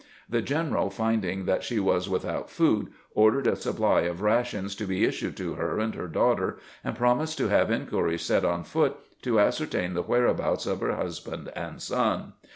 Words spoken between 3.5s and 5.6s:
supply of rations to be issued to